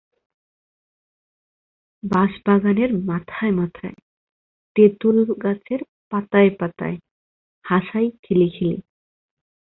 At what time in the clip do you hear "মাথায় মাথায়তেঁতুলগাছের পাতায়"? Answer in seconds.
3.09-6.51